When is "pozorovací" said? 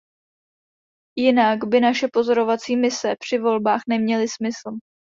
2.13-2.75